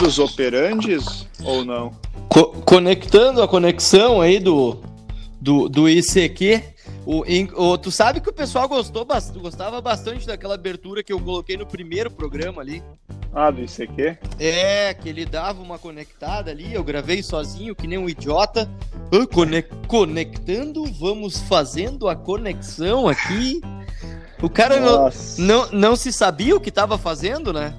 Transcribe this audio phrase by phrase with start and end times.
[0.00, 1.92] modus operandes ou não?
[2.28, 4.80] Co conectando a conexão aí do,
[5.40, 6.62] do, do ICQ,
[7.04, 7.22] o,
[7.56, 9.06] o, tu sabe que o pessoal gostou,
[9.36, 12.82] gostava bastante daquela abertura que eu coloquei no primeiro programa ali.
[13.34, 14.18] Ah, do ICQ?
[14.38, 18.70] É, que ele dava uma conectada ali, eu gravei sozinho, que nem um idiota.
[19.86, 23.60] Conectando, vamos fazendo a conexão aqui.
[24.40, 27.74] O cara não, não, não se sabia o que estava fazendo, né?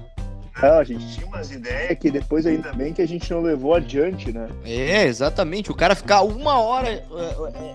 [0.60, 3.74] Não, a gente tinha umas ideias que depois ainda bem que a gente não levou
[3.74, 4.48] adiante, né?
[4.64, 5.70] É, exatamente.
[5.70, 7.04] O cara ficar uma hora é,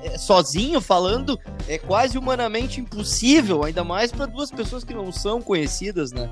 [0.04, 5.42] é, sozinho falando é quase humanamente impossível, ainda mais para duas pessoas que não são
[5.42, 6.30] conhecidas, né?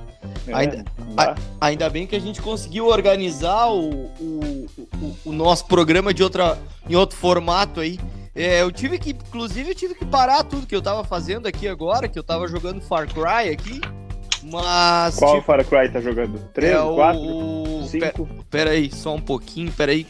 [0.48, 0.86] É, ainda,
[1.18, 4.68] a, ainda bem que a gente conseguiu organizar o, o,
[5.02, 6.58] o, o nosso programa de outra,
[6.88, 8.00] em outro formato aí.
[8.36, 11.68] É, eu tive que, inclusive, eu tive que parar tudo que eu tava fazendo aqui
[11.68, 13.80] agora, que eu tava jogando Far Cry aqui.
[14.52, 15.16] Mas.
[15.16, 16.40] Qual tipo, Far Cry tá jogando?
[16.54, 18.30] 3, é 4, 5?
[18.50, 20.06] Pera aí, só um pouquinho, pera aí.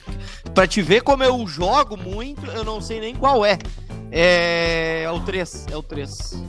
[0.53, 3.57] Pra te ver como eu jogo muito, eu não sei nem qual é.
[4.11, 6.43] É, é o 3, é o 3.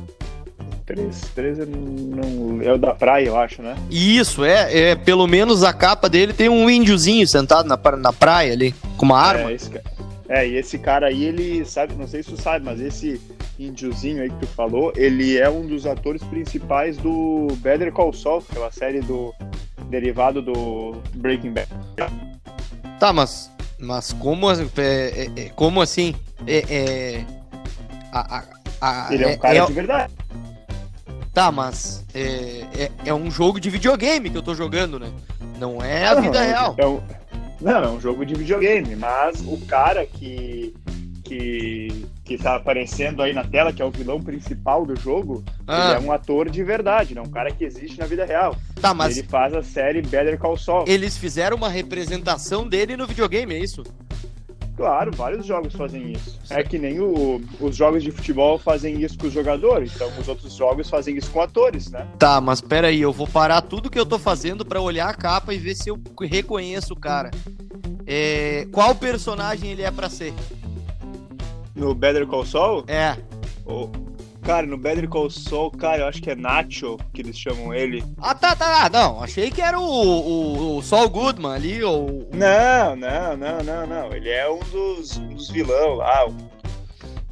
[0.85, 3.75] 3, 3 é, não, é o da praia, eu acho, né?
[3.91, 4.95] Isso, é, é.
[4.95, 9.19] Pelo menos a capa dele tem um índiozinho sentado na, na praia ali, com uma
[9.19, 9.51] arma.
[9.51, 9.71] É, esse,
[10.29, 13.21] é, e esse cara aí, ele sabe, não sei se tu sabe, mas esse
[13.59, 18.45] índiozinho aí que tu falou, ele é um dos atores principais do Better Call Saul,
[18.51, 19.33] aquela série do
[19.89, 21.69] derivado do Breaking Bad.
[22.99, 26.15] Tá, mas, mas como, é, é, é como assim?
[26.47, 27.25] É, é
[28.13, 28.45] a, a,
[28.81, 30.13] a, ele é um cara de verdade.
[31.33, 35.13] Tá, mas é, é, um jogo de videogame que eu tô jogando, né?
[35.59, 36.75] Não é a não, vida real.
[36.79, 37.01] É um,
[37.67, 40.75] não, é um jogo de videogame, mas o cara que
[41.27, 45.91] que, que tá aparecendo aí na tela, que é o vilão principal do jogo, ah.
[45.91, 48.57] ele é um ator de verdade, não é um cara que existe na vida real.
[48.81, 49.19] Tá, mas...
[49.19, 50.85] Ele faz a série Better Call Saul.
[50.87, 53.83] Eles fizeram uma representação dele no videogame, é isso?
[54.77, 56.39] Claro, vários jogos fazem isso.
[56.51, 60.29] É que nem o, os jogos de futebol fazem isso com os jogadores, então os
[60.29, 62.07] outros jogos fazem isso com atores, né?
[62.19, 65.15] Tá, mas pera aí, eu vou parar tudo que eu tô fazendo para olhar a
[65.15, 67.31] capa e ver se eu reconheço o cara.
[68.07, 70.35] É, qual personagem ele é para ser?
[71.75, 72.85] No Better Call Saul?
[72.87, 73.17] É.
[73.65, 73.91] O,
[74.47, 78.05] cara, no Better Call Saul, cara, eu acho que é Nacho que eles chamam ele.
[78.19, 78.85] Ah, tá, tá.
[78.85, 82.29] Ah, não, achei que era o, o, o Saul Goodman ali, ou...
[82.33, 84.13] Não, não, não, não, não.
[84.13, 86.29] Ele é um dos, um dos vilão lá,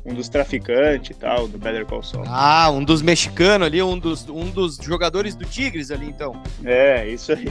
[0.05, 2.25] um dos traficantes e tal, do Better Call Saul.
[2.27, 6.43] Ah, um dos mexicanos ali, um dos, um dos jogadores do Tigres ali, então.
[6.65, 7.49] É, isso aí.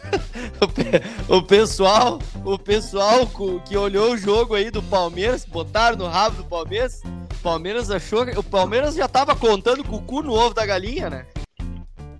[1.26, 3.26] o, pessoal, o pessoal
[3.66, 8.24] que olhou o jogo aí do Palmeiras, botaram no rabo do Palmeiras, o Palmeiras achou
[8.24, 11.26] que o Palmeiras já tava contando com o cu no ovo da galinha, né?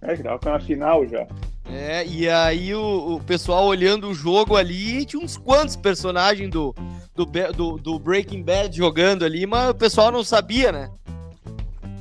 [0.03, 1.27] É, que tava com a final já.
[1.65, 6.75] É, e aí o, o pessoal olhando o jogo ali, tinha uns quantos personagens do,
[7.17, 10.91] do, do, do, Breaking Bad jogando ali, mas o pessoal não sabia, né?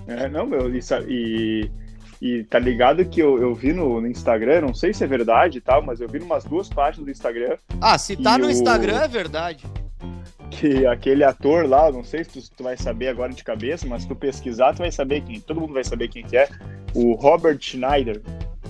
[0.06, 1.72] É, não, meu, e, e,
[2.22, 5.60] e tá ligado que eu, eu vi no, no, Instagram, não sei se é verdade
[5.60, 7.56] e tal, mas eu vi umas duas páginas do Instagram.
[7.80, 8.52] Ah, se tá no o...
[8.52, 9.66] Instagram é verdade.
[10.60, 14.04] Que aquele ator lá, não sei se tu, tu, vai saber agora de cabeça, mas
[14.04, 15.40] se tu pesquisar, tu vai saber quem.
[15.40, 16.48] Todo mundo vai saber quem que é.
[16.94, 18.22] O Robert Schneider.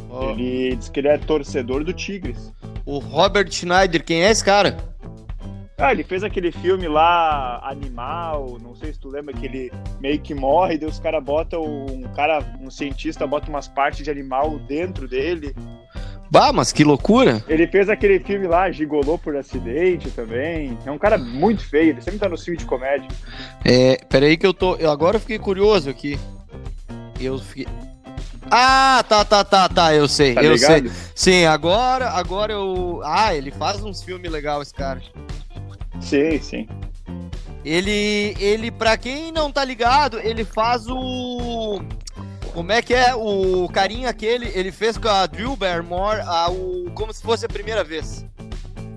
[0.10, 0.30] Oh.
[0.32, 2.54] Ele diz que ele é torcedor do Tigres.
[2.86, 4.78] O Robert Schneider, quem é esse cara?
[5.78, 10.20] Ah, ele fez aquele filme lá, Animal, não sei se tu lembra que ele meio
[10.20, 14.12] que morre, e daí os caras botam um cara, um cientista bota umas partes de
[14.12, 15.54] animal dentro dele.
[16.34, 17.46] Bah, mas que loucura!
[17.48, 20.76] Ele fez aquele filme lá, Gigolou por acidente também.
[20.84, 23.08] É um cara muito feio, ele sempre tá no filme de comédia.
[23.64, 24.76] É, peraí que eu tô.
[24.78, 26.20] Eu agora eu fiquei curioso aqui.
[27.20, 27.68] Eu fiquei.
[28.50, 30.90] Ah, tá, tá, tá, tá, eu sei, tá eu ligado?
[30.90, 30.92] sei.
[31.14, 33.02] Sim, agora, agora eu.
[33.04, 35.04] Ah, ele faz uns filmes legais, esse cara.
[36.02, 36.68] Sim, sim.
[37.64, 41.80] Ele, ele, pra quem não tá ligado, ele faz o.
[42.54, 43.16] Como é que é?
[43.16, 47.50] O carinha aquele, ele fez com a Drew Barrymore a, o, como se fosse a
[47.50, 48.26] primeira vez.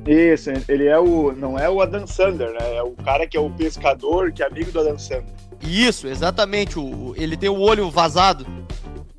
[0.06, 1.32] Isso, ele é o.
[1.32, 2.76] Não é o Adam Sander, né?
[2.76, 5.24] É o cara que é o pescador, que é amigo do Adam Sander.
[5.60, 6.78] Isso, exatamente.
[6.78, 8.46] O, ele tem o olho vazado.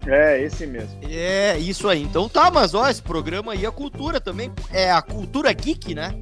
[0.05, 0.97] É, esse mesmo.
[1.03, 2.03] É, isso aí.
[2.03, 4.51] Então tá, mas ó, esse programa aí é cultura também.
[4.71, 6.15] É a cultura geek, né?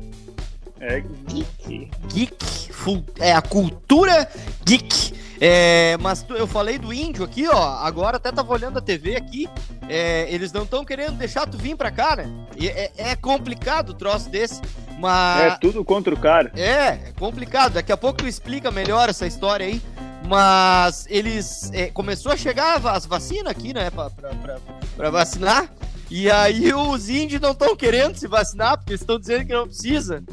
[0.80, 1.92] É geek.
[2.08, 2.72] Geek.
[3.20, 4.28] É a cultura
[4.64, 5.15] geek.
[5.40, 7.78] É, mas tu, eu falei do índio aqui, ó.
[7.80, 9.50] Agora até tava olhando a TV aqui.
[9.88, 12.30] É, eles não estão querendo deixar tu vir pra cá, né?
[12.60, 14.62] É, é complicado o troço desse.
[15.00, 15.54] Mas...
[15.54, 16.52] É tudo contra o cara.
[16.56, 17.74] É, é complicado.
[17.74, 19.82] Daqui a pouco tu explica melhor essa história aí.
[20.28, 21.70] Mas eles.
[21.74, 23.90] É, começou a chegar as vacinas aqui, né?
[23.90, 24.58] Pra, pra, pra,
[24.96, 25.70] pra vacinar.
[26.10, 29.68] E aí os índios não estão querendo se vacinar, porque eles estão dizendo que não
[29.68, 30.24] precisa.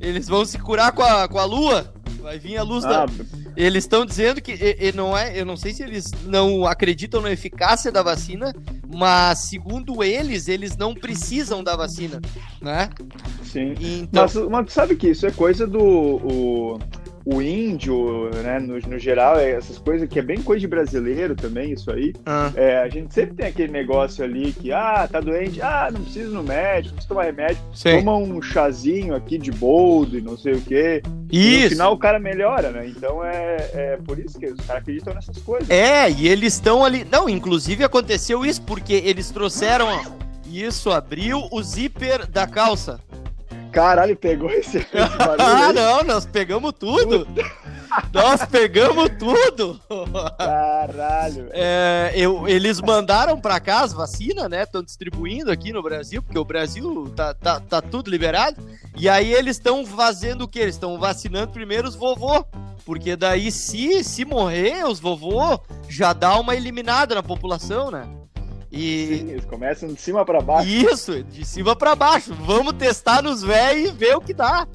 [0.00, 1.92] Eles vão se curar com a, com a lua.
[2.26, 3.12] Vai vir a luz ah, da.
[3.56, 5.40] Eles estão dizendo que e, e não é.
[5.40, 8.52] Eu não sei se eles não acreditam na eficácia da vacina,
[8.92, 12.20] mas segundo eles, eles não precisam da vacina,
[12.60, 12.90] né?
[13.44, 13.76] Sim.
[13.78, 14.24] Então...
[14.24, 15.78] Mas, mas sabe que isso é coisa do.
[15.80, 16.78] O
[17.26, 21.34] o índio, né, no, no geral, é essas coisas que é bem coisa de brasileiro
[21.34, 22.14] também, isso aí.
[22.24, 22.52] Ah.
[22.54, 26.30] É, a gente sempre tem aquele negócio ali que, ah, tá doente, ah, não precisa
[26.30, 27.98] ir no médico, não precisa tomar remédio, Sim.
[27.98, 31.02] toma um chazinho aqui de boldo e não sei o quê.
[31.28, 31.58] Isso.
[31.58, 32.86] E no final o cara melhora, né?
[32.86, 35.68] Então é, é por isso que os caras acreditam nessas coisas.
[35.68, 37.04] É, e eles estão ali.
[37.10, 39.88] Não, inclusive aconteceu isso, porque eles trouxeram.
[40.48, 43.00] Isso, abriu o zíper da calça.
[43.76, 44.78] Caralho, pegou esse.
[44.80, 44.88] esse
[45.38, 47.28] ah, não, nós pegamos tudo.
[48.10, 49.78] Nós pegamos tudo!
[50.38, 51.50] Caralho!
[51.52, 54.62] É, eu, eles mandaram pra cá as vacinas, né?
[54.62, 58.56] Estão distribuindo aqui no Brasil, porque o Brasil tá, tá, tá tudo liberado.
[58.96, 60.60] E aí eles estão fazendo o quê?
[60.60, 62.46] Eles estão vacinando primeiro os vovô.
[62.82, 68.08] Porque daí, se, se morrer os vovô, já dá uma eliminada na população, né?
[68.70, 69.18] E...
[69.18, 70.68] Sim, eles começam de cima para baixo.
[70.68, 72.34] Isso, de cima para baixo.
[72.34, 74.66] Vamos testar nos velhos e ver o que dá.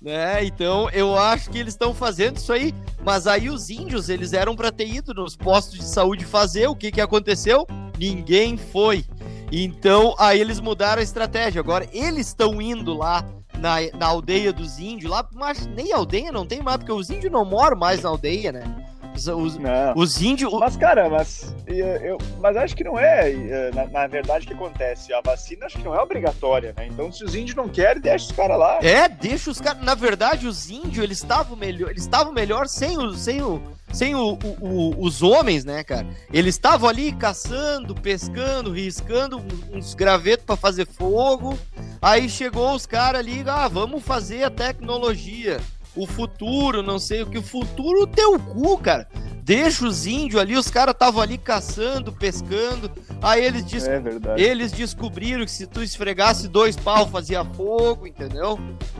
[0.00, 0.44] Né?
[0.44, 2.74] Então eu acho que eles estão fazendo isso aí.
[3.04, 6.68] Mas aí os índios, eles eram para ter ido nos postos de saúde fazer.
[6.68, 7.66] O que, que aconteceu?
[7.98, 9.04] Ninguém foi.
[9.52, 11.60] Então aí eles mudaram a estratégia.
[11.60, 13.24] Agora eles estão indo lá
[13.58, 17.30] na, na aldeia dos índios, lá, mas nem aldeia não tem mais, porque os índios
[17.30, 18.89] não moram mais na aldeia, né?
[19.14, 19.58] Os,
[19.96, 20.52] os índios.
[20.58, 23.70] Mas, cara, mas, eu, eu, mas acho que não é, é.
[23.74, 25.12] Na, na, verdade, o que acontece?
[25.12, 26.86] A vacina acho que não é obrigatória, né?
[26.86, 28.78] Então, se os índios não querem, deixa os caras lá.
[28.82, 29.82] É, deixa os caras.
[29.82, 33.12] Na verdade, os índios, eles estavam melhor, eles estavam melhor sem o.
[33.12, 33.60] Sem o
[33.92, 36.06] sem o, o, o, os homens, né, cara?
[36.32, 39.42] Eles estavam ali caçando, pescando, riscando
[39.72, 41.58] uns gravetos para fazer fogo.
[42.00, 45.60] Aí chegou os caras ali, ah, vamos fazer a tecnologia
[45.96, 47.38] o futuro, não sei o que.
[47.38, 49.08] O futuro, teu cu, cara.
[49.42, 52.90] Deixa os índios ali, os caras estavam ali caçando, pescando.
[53.20, 53.88] Aí eles, des...
[53.88, 54.00] é
[54.36, 58.58] eles descobriram que se tu esfregasse dois pau fazia fogo, entendeu?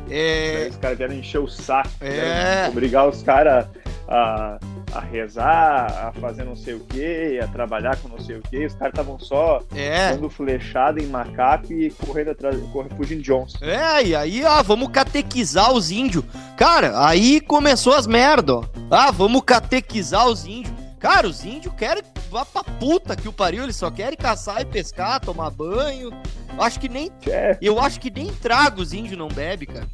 [0.09, 0.69] É...
[0.71, 2.67] Os caras vieram encher o saco, é...
[2.69, 3.67] obrigar os caras
[4.11, 4.59] a,
[4.93, 8.67] a rezar, a fazer não sei o que, a trabalhar com não sei o que.
[8.67, 10.13] Os caras estavam só é.
[10.13, 13.65] dando flechada em macaco e correndo atrás, correndo, fugindo de onça.
[13.65, 16.25] É, e aí, ó, vamos catequizar os índios.
[16.57, 18.65] Cara, aí começou as merda, ó.
[18.91, 20.75] Ah, vamos catequizar os índios.
[20.99, 24.65] Cara, os índios querem vá pra puta que o pariu, eles só querem caçar e
[24.65, 26.11] pescar, tomar banho.
[26.59, 27.11] Acho que nem.
[27.27, 27.57] É.
[27.61, 29.87] Eu acho que nem trago os índios não bebe, cara.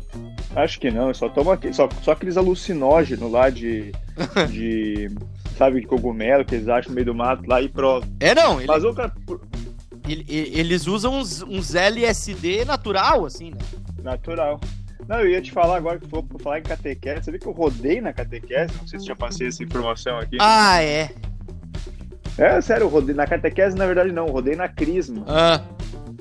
[0.56, 3.92] Acho que não, só toma só, só aqueles alucinógenos lá de.
[4.50, 5.10] de.
[5.58, 8.08] sabe, de cogumelo que eles acham no meio do mato lá e pronto.
[8.18, 8.66] É não, ele...
[8.66, 9.12] Mas o cara.
[10.08, 13.58] Eles usam uns, uns LSD natural, assim, né?
[14.02, 14.58] Natural.
[15.06, 17.24] Não, eu ia te falar agora que for falar em catequese.
[17.24, 18.72] Você viu que eu rodei na catequese?
[18.78, 20.38] Não sei se já passei essa informação aqui.
[20.40, 21.10] Ah, é.
[22.38, 25.24] É, sério, eu rodei na catequese, na verdade, não, eu rodei na crisma.
[25.26, 25.60] Ah.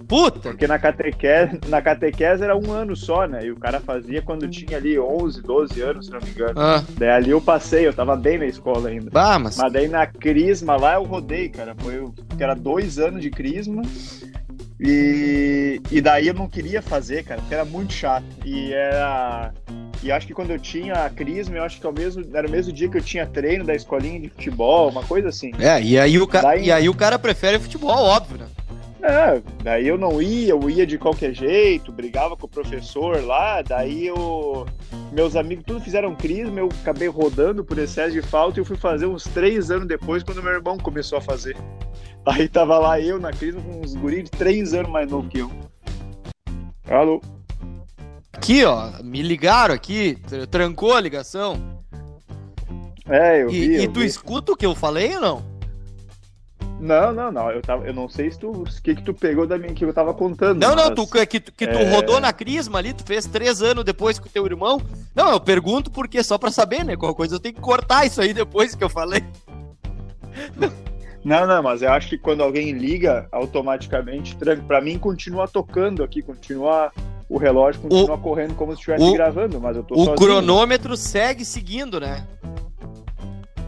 [0.08, 0.50] Puta!
[0.50, 3.46] Porque na catequese, na catequese era um ano só, né?
[3.46, 6.54] E o cara fazia quando tinha ali 11, 12 anos, se não me engano.
[6.60, 6.84] Ah.
[6.98, 9.10] Daí ali eu passei, eu tava bem na escola ainda.
[9.12, 9.58] Bah, mas...
[9.58, 11.76] mas daí na crisma lá eu rodei, cara.
[11.80, 12.06] Foi,
[12.38, 13.82] que era dois anos de crisma.
[14.80, 18.26] E, e daí eu não queria fazer, cara, porque era muito chato.
[18.44, 19.54] E era.
[20.04, 22.48] E acho que quando eu tinha a Crisma, eu acho que é o mesmo, era
[22.48, 25.52] o mesmo dia que eu tinha treino da escolinha de futebol, uma coisa assim.
[25.58, 26.42] É, e aí o, ca...
[26.42, 26.66] daí...
[26.66, 28.46] e aí o cara prefere futebol, óbvio, né?
[29.08, 33.62] É, daí eu não ia, eu ia de qualquer jeito, brigava com o professor lá,
[33.62, 34.66] daí eu,
[35.12, 38.76] meus amigos tudo fizeram crisma, eu acabei rodando por excesso de falta e eu fui
[38.76, 41.56] fazer uns três anos depois, quando meu irmão começou a fazer.
[42.26, 45.38] Aí tava lá eu na crisma com uns guris de três anos mais novo que
[45.38, 45.52] eu.
[46.90, 47.22] Alô?
[48.34, 50.18] Aqui, ó, me ligaram aqui,
[50.50, 51.62] trancou a ligação.
[53.08, 53.84] É, eu e, vi.
[53.84, 54.08] E tu vi.
[54.08, 55.55] escuta o que eu falei ou não?
[56.80, 57.52] Não, não, não.
[57.52, 58.52] Eu, tava, eu não sei se tu.
[58.52, 60.60] O que, que tu pegou da minha que eu tava contando.
[60.60, 61.90] Não, não, tu, que, que tu é...
[61.90, 64.82] rodou na Crisma ali, tu fez três anos depois com o teu irmão.
[65.14, 66.96] Não, eu pergunto porque só pra saber, né?
[66.96, 69.24] Qual coisa eu tenho que cortar isso aí depois que eu falei.
[71.24, 76.22] Não, não, mas eu acho que quando alguém liga, automaticamente, para mim continua tocando aqui,
[76.22, 76.92] continua
[77.28, 80.16] o relógio continua o, correndo como se estivesse gravando, mas eu tô O sozinho.
[80.16, 82.24] cronômetro segue seguindo, né?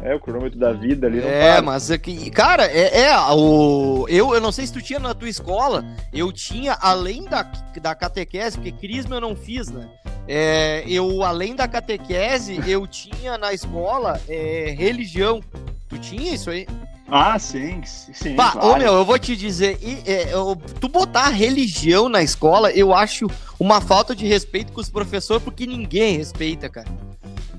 [0.07, 1.19] É, o cronômetro da vida ali.
[1.19, 1.61] é, para.
[1.61, 4.05] mas é que, cara, é, é, o.
[4.07, 5.83] Eu, eu não sei se tu tinha na tua escola,
[6.13, 7.43] eu tinha, além da,
[7.81, 9.85] da catequese, porque crisma eu não fiz, né?
[10.25, 15.41] É, eu, além da catequese, eu tinha na escola é, religião.
[15.89, 16.65] Tu tinha isso aí?
[17.09, 18.35] Ah, sim, sim.
[18.35, 18.67] Pá, claro.
[18.67, 22.93] ô meu, eu vou te dizer, e, é, eu, tu botar religião na escola, eu
[22.93, 26.87] acho uma falta de respeito com os professores, porque ninguém respeita, cara.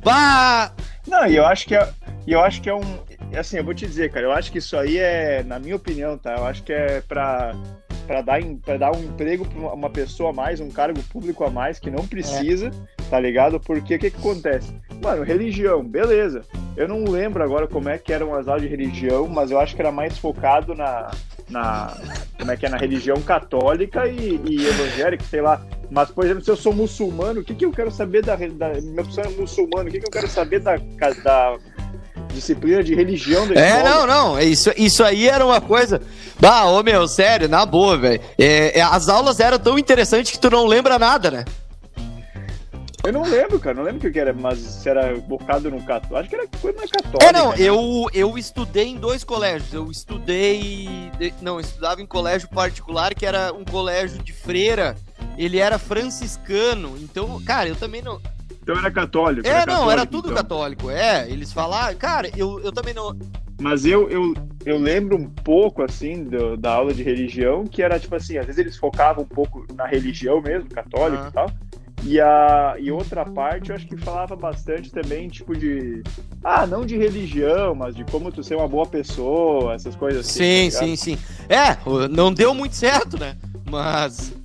[0.05, 0.73] Bah!
[1.07, 1.89] Não, e eu acho que é,
[2.33, 2.83] eu acho que é um.
[3.37, 6.17] Assim, eu vou te dizer, cara, eu acho que isso aí é, na minha opinião,
[6.19, 6.37] tá?
[6.37, 7.55] Eu acho que é pra,
[8.07, 11.51] pra, dar, pra dar um emprego pra uma pessoa a mais, um cargo público a
[11.51, 13.03] mais, que não precisa, é.
[13.11, 13.61] tá ligado?
[13.61, 14.75] Porque o que, que acontece?
[15.03, 16.43] Mano, religião, beleza.
[16.77, 19.75] Eu não lembro agora como é que eram as aulas de religião, mas eu acho
[19.75, 21.11] que era mais focado na,
[21.49, 21.97] na
[22.39, 25.61] como é que é na religião católica e, e evangélica, sei lá.
[25.91, 28.81] Mas, por exemplo, se eu sou muçulmano, o que, que eu quero saber da, da
[28.81, 29.89] minha opção é muçulmano?
[29.89, 31.59] O que, que eu quero saber da, da
[32.39, 34.41] disciplina de religião da É, não, não.
[34.41, 36.01] Isso, isso aí era uma coisa.
[36.41, 38.21] Bah, ô meu, sério, na boa, velho.
[38.39, 41.45] É, é, as aulas eram tão interessantes que tu não lembra nada, né?
[43.05, 46.17] Eu não lembro, cara, não lembro o que era, mas se era bocado no católico.
[46.17, 47.25] Acho que era coisa na católica.
[47.25, 47.57] É, não, né?
[47.59, 49.73] eu, eu estudei em dois colégios.
[49.73, 51.11] Eu estudei.
[51.41, 54.97] Não, eu estudava em colégio particular, que era um colégio de freira.
[55.37, 56.99] Ele era franciscano.
[57.01, 58.21] Então, cara, eu também não.
[58.69, 59.49] Então era católico.
[59.49, 60.37] É, era não, católico, era tudo então.
[60.37, 60.91] católico.
[60.91, 61.97] É, eles falaram.
[61.97, 63.19] Cara, eu, eu também não.
[63.59, 64.35] Mas eu, eu,
[64.67, 68.45] eu lembro um pouco, assim, do, da aula de religião, que era tipo assim, às
[68.45, 71.51] vezes eles focavam um pouco na religião mesmo, católico e tal.
[72.05, 76.03] E, a, e outra parte eu acho que falava bastante também, tipo, de.
[76.45, 80.69] Ah, não de religião, mas de como tu ser uma boa pessoa, essas coisas assim.
[80.69, 81.19] Sim, tá sim, sim.
[81.49, 81.75] É,
[82.11, 83.35] não deu muito certo, né?
[83.65, 84.37] Mas.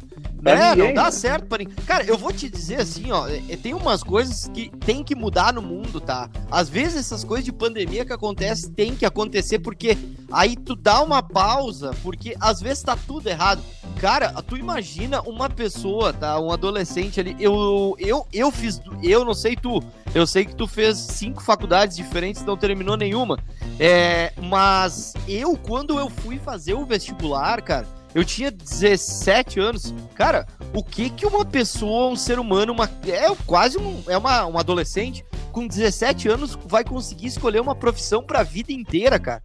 [0.51, 1.11] É, ninguém, não dá né?
[1.11, 1.75] certo pra ninguém.
[1.85, 5.15] Cara, eu vou te dizer assim, ó, é, é, tem umas coisas que tem que
[5.15, 6.29] mudar no mundo, tá?
[6.51, 9.97] Às vezes essas coisas de pandemia que acontecem tem que acontecer porque
[10.31, 13.61] aí tu dá uma pausa, porque às vezes tá tudo errado.
[13.99, 16.39] Cara, tu imagina uma pessoa, tá?
[16.39, 17.35] Um adolescente ali.
[17.39, 18.81] Eu, eu, eu fiz.
[19.01, 19.81] Eu não sei tu.
[20.13, 23.37] Eu sei que tu fez cinco faculdades diferentes, não terminou nenhuma.
[23.79, 29.93] É, mas eu, quando eu fui fazer o vestibular, cara, eu tinha 17 anos.
[30.15, 34.45] Cara, o que que uma pessoa, um ser humano, uma, é quase um, é uma,
[34.45, 39.41] um adolescente, com 17 anos, vai conseguir escolher uma profissão pra vida inteira, cara?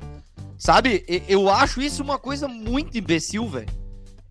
[0.57, 1.05] Sabe?
[1.29, 3.69] Eu acho isso uma coisa muito imbecil, velho.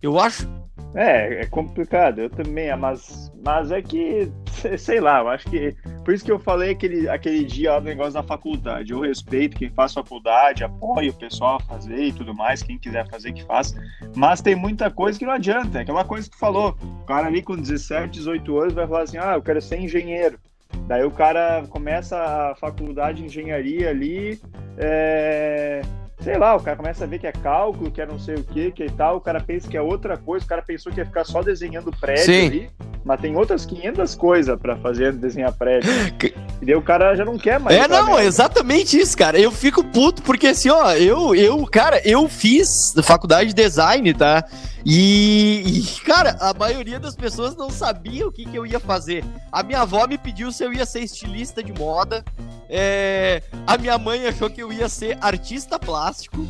[0.00, 0.48] Eu acho.
[0.94, 4.30] É, é complicado, eu também, mas, mas é que,
[4.78, 5.74] sei lá, eu acho que.
[6.04, 8.92] Por isso que eu falei aquele, aquele dia lá do negócio da faculdade.
[8.92, 13.08] Eu respeito quem faz faculdade, apoio o pessoal a fazer e tudo mais, quem quiser
[13.08, 13.80] fazer que faça.
[14.14, 15.78] Mas tem muita coisa que não adianta.
[15.78, 16.76] É aquela coisa que tu falou.
[17.02, 20.38] O cara ali com 17, 18 anos vai falar assim: ah, eu quero ser engenheiro.
[20.86, 24.40] Daí o cara começa a faculdade de engenharia ali.
[24.76, 25.82] É
[26.20, 28.44] sei lá, o cara começa a ver que é cálculo, que é não sei o
[28.44, 30.98] que, que é tal, o cara pensa que é outra coisa, o cara pensou que
[30.98, 32.46] ia ficar só desenhando prédio Sim.
[32.46, 32.70] ali,
[33.04, 35.90] mas tem outras 500 coisas para fazer desenhar prédio.
[36.60, 37.76] e daí o cara já não quer mais.
[37.76, 39.38] É, não, é exatamente isso, cara.
[39.38, 44.44] Eu fico puto porque assim, ó, eu, eu, cara, eu fiz faculdade de design, tá?
[44.84, 49.24] E, e, cara, a maioria das pessoas não sabia o que, que eu ia fazer.
[49.50, 52.24] A minha avó me pediu se eu ia ser estilista de moda.
[52.68, 56.46] É, a minha mãe achou que eu ia ser artista plástico.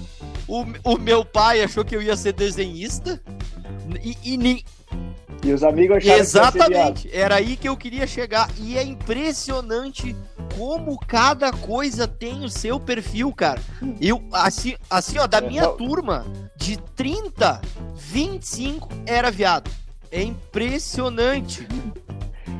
[0.46, 3.20] O, o meu pai achou que eu ia ser desenhista.
[4.02, 4.64] E, e,
[5.44, 8.50] e os amigos acharam Exatamente, que era aí que eu queria chegar.
[8.58, 10.14] E é impressionante
[10.58, 13.60] como cada coisa tem o seu perfil, cara.
[14.00, 17.60] Eu, assim, assim ó, da minha turma, de 30,
[17.94, 19.70] 25 era viado.
[20.10, 21.64] É impressionante.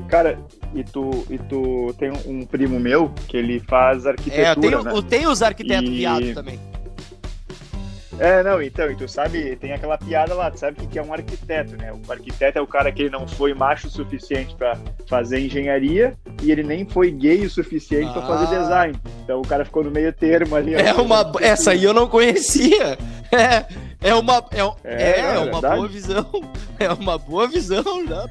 [0.07, 0.39] Cara,
[0.73, 4.47] e tu, e tu tem um primo meu que ele faz arquitetura.
[4.47, 5.03] É, tenho, né?
[5.09, 5.97] tem os arquitetos e...
[5.97, 6.61] viado também.
[8.19, 11.03] É, não, então, e tu sabe, tem aquela piada lá, tu sabe o que é
[11.03, 11.93] um arquiteto, né?
[11.93, 16.15] O arquiteto é o cara que ele não foi macho o suficiente para fazer engenharia
[16.43, 18.13] e ele nem foi gay o suficiente ah.
[18.15, 19.01] para fazer design.
[19.23, 20.75] Então o cara ficou no meio termo ali.
[20.75, 22.99] É uma, essa aí eu não conhecia.
[23.31, 23.67] É,
[24.01, 26.27] é uma, é, é, é uma boa visão.
[26.81, 27.83] É uma boa visão,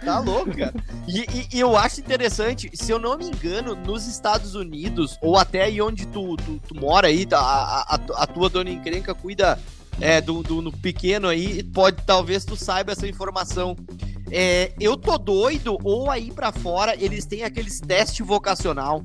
[0.06, 0.74] tá louco, cara.
[1.06, 5.36] E, e, e, eu acho interessante, se eu não me engano, nos Estados Unidos, ou
[5.36, 9.13] até aí onde tu, tu, tu mora aí, tá, a, a, a tua dona encrenca
[9.13, 9.60] cuida
[9.99, 13.75] é, do, do no pequeno aí, pode talvez tu saiba essa informação.
[14.31, 19.03] É, eu tô doido, ou aí para fora eles têm aqueles teste vocacional.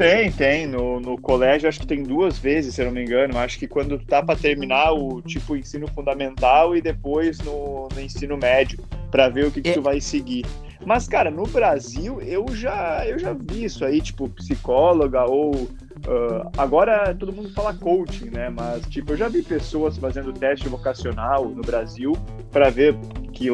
[0.00, 0.66] Tem, tem.
[0.66, 3.36] No, no colégio acho que tem duas vezes, se eu não me engano.
[3.38, 8.38] Acho que quando tá para terminar o tipo ensino fundamental e depois no, no ensino
[8.38, 9.72] médio, para ver o que, que é...
[9.74, 10.46] tu vai seguir.
[10.86, 15.68] Mas, cara, no Brasil eu já, eu já vi isso aí, tipo, psicóloga ou.
[16.06, 18.48] Uh, agora todo mundo fala coaching, né?
[18.48, 22.12] Mas, tipo, eu já vi pessoas fazendo teste vocacional no Brasil
[22.50, 22.96] para ver
[23.32, 23.48] que.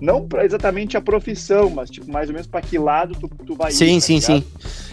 [0.00, 3.54] Não pra exatamente a profissão, mas, tipo, mais ou menos para que lado tu, tu
[3.54, 4.00] vai sim, ir.
[4.00, 4.44] Sim, tá sim, sim.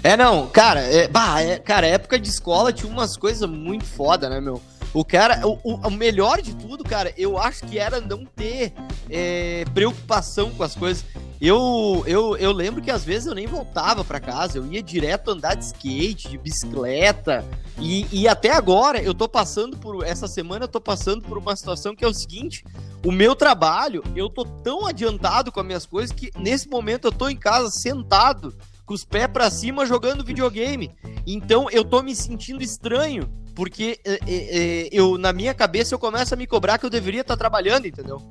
[0.04, 4.30] É, não, cara, é, bah, é, cara, época de escola tinha umas coisas muito foda,
[4.30, 4.62] né, meu?
[4.94, 8.74] O cara, o, o, melhor de tudo, cara, eu acho que era não ter
[9.10, 11.06] é, preocupação com as coisas.
[11.40, 15.32] Eu, eu, eu lembro que às vezes eu nem voltava para casa, eu ia direto
[15.32, 17.46] andar de skate, de bicicleta.
[17.78, 20.04] E, e até agora eu tô passando por.
[20.04, 22.66] Essa semana eu tô passando por uma situação que é o seguinte:
[23.06, 27.12] o meu trabalho, eu tô tão adiantado com as minhas coisas que nesse momento eu
[27.12, 28.54] tô em casa sentado,
[28.86, 30.92] com os pés para cima, jogando videogame.
[31.28, 36.34] Então eu tô me sentindo estranho porque é, é, eu, na minha cabeça, eu começo
[36.34, 38.26] a me cobrar que eu deveria estar trabalhando, entendeu?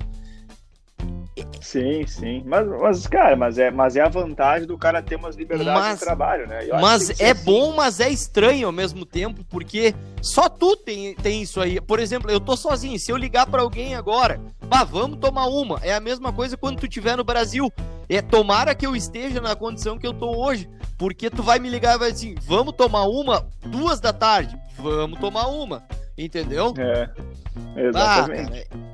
[1.61, 2.41] Sim, sim.
[2.47, 5.99] Mas, mas, cara, mas é, mas é a vantagem do cara ter umas liberdades mas,
[5.99, 6.65] de trabalho, né?
[6.67, 7.43] Eu mas é assim.
[7.43, 11.79] bom, mas é estranho ao mesmo tempo, porque só tu tem, tem isso aí.
[11.79, 12.97] Por exemplo, eu tô sozinho.
[12.97, 15.79] Se eu ligar para alguém agora, bah, vamos tomar uma.
[15.83, 17.71] É a mesma coisa quando tu estiver no Brasil.
[18.09, 20.67] É tomara que eu esteja na condição que eu tô hoje.
[20.97, 25.19] Porque tu vai me ligar e vai assim, vamos tomar uma duas da tarde vamos
[25.19, 25.83] tomar uma.
[26.17, 26.73] Entendeu?
[26.77, 27.09] É.
[27.79, 28.67] Exatamente.
[28.71, 28.89] Ah,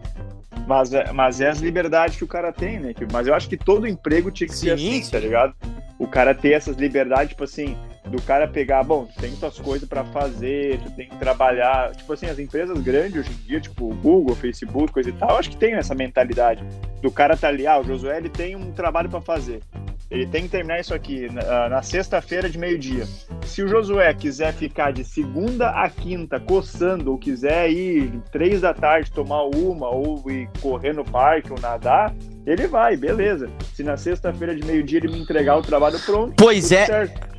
[0.67, 2.93] mas, é, mas é as liberdades que o cara tem, né?
[3.11, 5.11] Mas eu acho que todo emprego tinha que sim, ser assim, sim.
[5.11, 5.53] tá ligado?
[5.97, 7.77] O cara ter essas liberdades, tipo assim,
[8.07, 11.91] do cara pegar, bom, tu tem tuas coisas para fazer, tu tem que trabalhar.
[11.95, 15.49] Tipo assim, as empresas grandes hoje em dia, tipo Google, Facebook, coisa e tal, acho
[15.49, 16.63] que tem essa mentalidade
[17.01, 19.61] do cara tá ali, ah, o Josué ele tem um trabalho para fazer.
[20.09, 23.05] Ele tem que terminar isso aqui na, na sexta-feira de meio-dia.
[23.43, 28.73] Se o Josué quiser ficar de segunda a quinta coçando, ou quiser ir três da
[28.73, 32.13] tarde tomar uma, ou ir correr no parque ou nadar,
[32.45, 33.49] ele vai, beleza.
[33.73, 36.85] Se na sexta-feira de meio-dia ele me entregar o trabalho pronto, pois é.
[36.85, 37.34] Certo.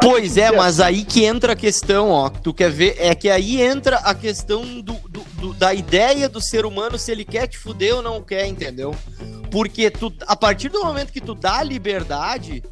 [0.00, 2.28] Pois é, mas aí que entra a questão, ó.
[2.28, 2.96] Tu quer ver?
[2.98, 7.10] É que aí entra a questão do, do, do, da ideia do ser humano se
[7.12, 8.94] ele quer te fuder ou não quer, entendeu?
[9.50, 12.62] Porque tu, a partir do momento que tu dá liberdade,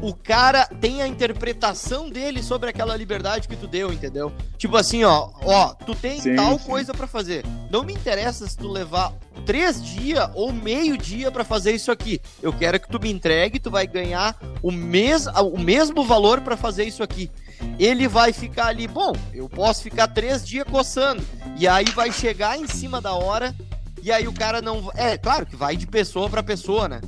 [0.00, 4.32] o cara tem a interpretação dele sobre aquela liberdade que tu deu, entendeu?
[4.56, 6.64] Tipo assim, ó, ó, tu tem sim, tal sim.
[6.64, 7.44] coisa para fazer.
[7.70, 9.12] Não me interessa se tu levar
[9.44, 12.20] três dias ou meio dia para fazer isso aqui.
[12.42, 16.56] Eu quero que tu me entregue, tu vai ganhar o, mes o mesmo valor para
[16.56, 17.30] fazer isso aqui.
[17.78, 21.22] Ele vai ficar ali, bom, eu posso ficar três dias coçando.
[21.56, 23.54] E aí vai chegar em cima da hora
[24.02, 24.90] e aí o cara não.
[24.94, 27.00] É, claro que vai de pessoa para pessoa, né?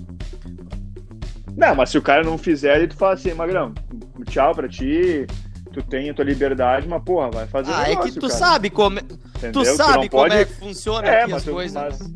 [1.56, 3.72] Não, mas se o cara não fizer, ele tu fala assim, Magrão,
[4.28, 5.26] tchau pra ti,
[5.72, 8.38] tu tem a tua liberdade, mas porra, vai fazer Ah, negócio, é que tu cara.
[8.38, 8.98] sabe como.
[8.98, 9.02] É-
[9.38, 9.62] Entendeu?
[9.62, 10.34] Tu sabe tu como pode...
[10.34, 11.74] é que funciona é, aqui as tu, coisas.
[11.74, 12.00] Mas...
[12.00, 12.10] Né?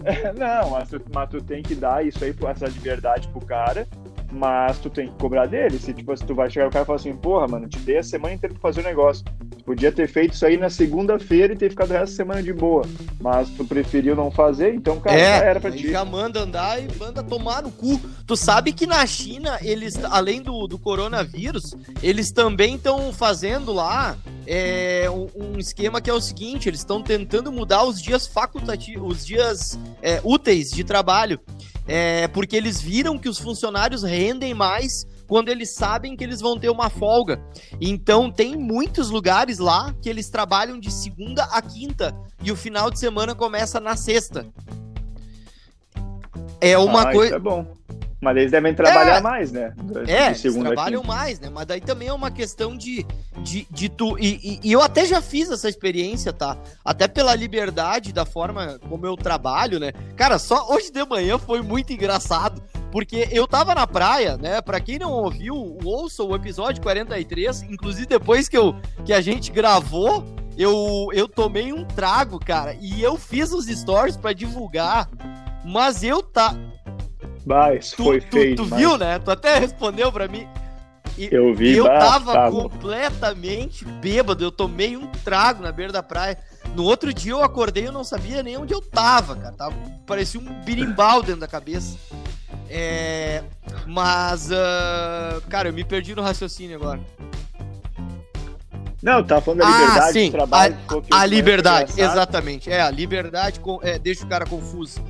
[0.36, 3.86] não, mas tu, mas tu tem que dar isso aí, essa liberdade pro cara
[4.30, 5.78] mas tu tem que cobrar dele.
[5.78, 7.98] Se, tipo, se tu vai chegar o cara e falar assim, porra, mano, te dei
[7.98, 9.24] a semana inteira pra fazer o negócio.
[9.56, 12.84] Tu podia ter feito isso aí na segunda-feira e ter ficado essa semana de boa.
[13.20, 15.90] Mas tu preferiu não fazer, então, cara, é, já era pra ti.
[15.90, 18.00] Já manda andar e manda tomar no cu.
[18.26, 24.16] Tu sabe que na China, eles, além do, do coronavírus, eles também estão fazendo lá
[24.46, 29.18] é, um, um, esquema que é o seguinte: eles estão tentando mudar os dias facultativos,
[29.18, 31.40] os dias é, úteis de trabalho
[31.86, 36.58] é, porque eles viram que os funcionários rendem mais quando eles sabem que eles vão
[36.58, 37.40] ter uma folga.
[37.80, 42.90] Então tem muitos lugares lá que eles trabalham de segunda a quinta e o final
[42.90, 44.46] de semana começa na sexta.
[46.60, 47.36] É uma ah, coisa.
[47.36, 47.74] é bom.
[48.20, 49.72] Mas eles devem trabalhar é, mais, né?
[49.76, 51.48] De é, eles trabalham mais, né?
[51.48, 53.06] Mas daí também é uma questão de,
[53.38, 54.18] de, de tu.
[54.18, 56.58] E, e, e, eu até já fiz essa experiência, tá?
[56.84, 59.92] Até pela liberdade da forma como eu trabalho, né?
[60.16, 62.62] Cara, só hoje de manhã foi muito engraçado.
[62.90, 64.60] Porque eu tava na praia, né?
[64.60, 67.62] Pra quem não ouviu, ouça o episódio 43.
[67.62, 70.24] Inclusive, depois que, eu, que a gente gravou,
[70.58, 72.76] eu, eu tomei um trago, cara.
[72.80, 75.08] E eu fiz os stories para divulgar.
[75.64, 76.56] Mas eu tá.
[77.78, 78.56] Isso tu, foi feio.
[78.56, 79.18] Tu, tu viu, né?
[79.18, 80.46] Tu até respondeu pra mim.
[81.16, 84.42] E, eu vi, eu tava, tava completamente bêbado.
[84.42, 86.38] Eu tomei um trago na beira da praia.
[86.74, 89.54] No outro dia eu acordei e eu não sabia nem onde eu tava, cara.
[89.54, 89.74] Tava,
[90.06, 91.96] parecia um birimbau dentro da cabeça.
[92.68, 93.42] É,
[93.86, 97.00] mas, uh, cara, eu me perdi no raciocínio agora.
[99.02, 100.76] Não, tá falando da ah, liberdade ah, sim, do trabalho.
[101.10, 102.70] A, a liberdade, exatamente.
[102.70, 105.02] É, a liberdade é, deixa o cara confuso.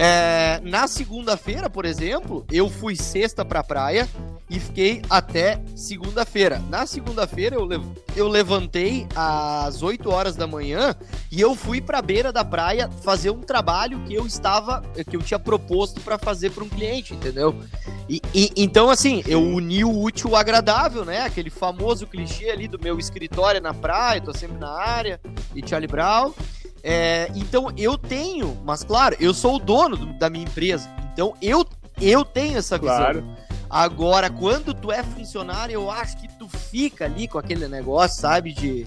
[0.00, 4.08] É, na segunda-feira, por exemplo, eu fui sexta pra praia
[4.48, 6.62] e fiquei até segunda-feira.
[6.70, 7.84] Na segunda-feira eu, lev
[8.14, 10.94] eu levantei às 8 horas da manhã
[11.32, 15.20] e eu fui pra beira da praia fazer um trabalho que eu estava, que eu
[15.20, 17.56] tinha proposto para fazer para um cliente, entendeu?
[18.08, 21.22] E, e, então, assim, eu uni o útil ao agradável, né?
[21.22, 25.20] Aquele famoso clichê ali do meu escritório na praia, tô sempre na área,
[25.56, 26.32] e Charlie Brown.
[26.90, 30.88] É, então eu tenho, mas claro, eu sou o dono do, da minha empresa.
[31.12, 31.66] Então eu,
[32.00, 32.96] eu tenho essa visão.
[32.96, 33.24] Claro.
[33.68, 38.54] Agora, quando tu é funcionário, eu acho que tu fica ali com aquele negócio, sabe?
[38.54, 38.86] De.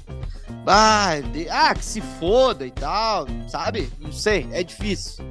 [0.65, 3.87] Ah, de, ah que se foda e tal, sabe?
[3.99, 5.23] Não sei, é difícil.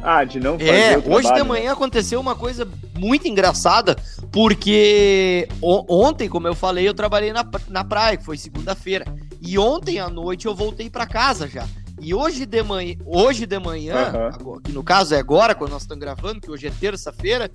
[0.00, 1.42] Ah, de não fazer É, o trabalho, hoje de né?
[1.42, 3.96] manhã aconteceu uma coisa muito engraçada,
[4.30, 9.04] porque ontem, como eu falei, eu trabalhei na, na praia, que foi segunda-feira.
[9.40, 11.66] E ontem à noite eu voltei pra casa já.
[12.00, 14.30] E hoje de manhã, hoje de manhã, Aham.
[14.32, 17.50] agora- que no caso é agora, quando nós estamos gravando, que hoje é terça-feira,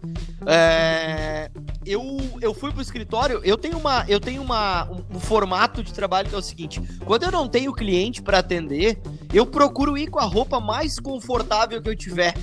[0.45, 1.49] é,
[1.85, 5.93] eu, eu fui pro escritório, eu tenho, uma, eu tenho uma, um, um formato de
[5.93, 8.99] trabalho que é o seguinte, quando eu não tenho cliente pra atender,
[9.33, 12.33] eu procuro ir com a roupa mais confortável que eu tiver.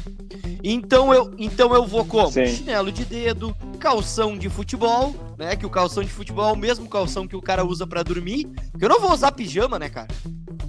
[0.64, 2.30] Então eu, então eu vou como?
[2.32, 2.46] Sim.
[2.46, 5.56] Chinelo de dedo, calção de futebol, né?
[5.56, 8.46] Que o calção de futebol é o mesmo calção que o cara usa pra dormir.
[8.78, 10.08] Eu não vou usar pijama, né, cara?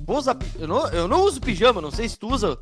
[0.05, 2.57] Vou usar, eu não, eu não uso pijama, não sei se tu usa.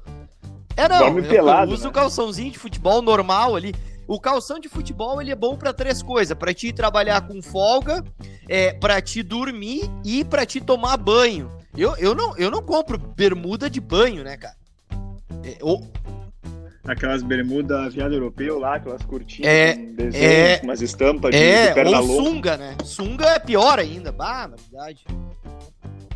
[0.76, 1.90] É não, Dorme eu, pelado, eu uso né?
[1.90, 3.76] o calçãozinho de futebol normal ali.
[4.08, 8.04] O calção de futebol ele é bom pra três coisas: Pra te trabalhar com folga,
[8.48, 11.52] é para te dormir e pra te tomar banho.
[11.78, 14.56] Eu, eu, não, eu não compro bermuda de banho, né, cara?
[15.44, 15.88] É, ou-
[16.86, 21.38] Aquelas bermudas viado europeu lá, aquelas curtinhas É, com desenhos, é, com umas estampas de,
[21.38, 22.24] É, de perna ou longa.
[22.30, 22.76] sunga, né?
[22.84, 24.12] Sunga é pior ainda.
[24.12, 25.06] Bah, na verdade.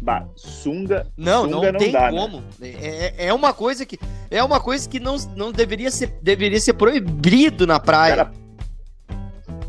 [0.02, 1.08] Bah, sunga.
[1.17, 2.17] Não, Sunga não, não tem dá, né?
[2.19, 2.43] como.
[2.62, 3.99] É, é- é uma coisa que
[4.32, 8.15] é uma coisa que não, não deveria ser deveria ser proibido na praia.
[8.15, 8.32] Cara,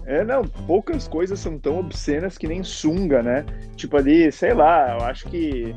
[0.07, 3.45] É, não, poucas coisas são tão obscenas que nem sunga, né?
[3.75, 5.75] Tipo ali, sei lá, eu acho que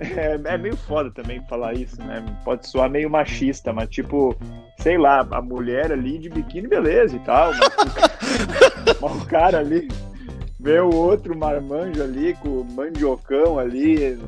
[0.00, 2.24] é, é meio foda também falar isso, né?
[2.44, 4.36] Pode soar meio machista, mas tipo,
[4.78, 9.58] sei lá, a mulher ali de biquíni, beleza e tal, mas, o- mas o cara
[9.58, 9.88] ali
[10.58, 14.18] vê o outro marmanjo ali com o mandiocão ali,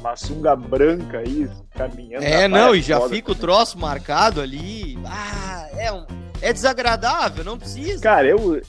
[0.00, 2.24] uma sunga branca aí, caminhando.
[2.24, 3.48] é, não, e já foda fica o também.
[3.48, 4.98] troço marcado ali.
[5.04, 6.06] Ah, é um
[6.42, 8.02] é desagradável, não precisa.
[8.02, 8.62] Cara, eu.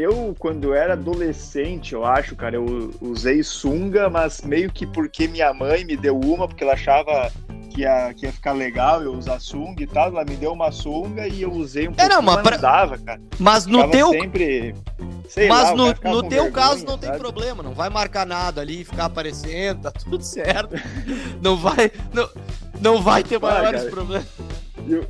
[0.00, 5.52] Eu, quando era adolescente, eu acho, cara, eu usei sunga, mas meio que porque minha
[5.52, 7.30] mãe me deu uma, porque ela achava
[7.68, 10.08] que ia, que ia ficar legal eu usar sunga e tal.
[10.08, 13.20] Ela me deu uma sunga e eu usei um É, pouquinho, mas pra- dava, cara.
[13.38, 14.74] Mas no Ficava teu sempre.
[15.48, 17.20] Mas lá, no, no teu vergonha, caso não tem sabe?
[17.20, 20.74] problema, não vai marcar nada ali, ficar aparecendo, tá tudo certo.
[21.42, 22.28] Não vai não,
[22.80, 23.90] não vai ter maiores cara.
[23.92, 24.26] problemas.
[24.88, 25.06] E o,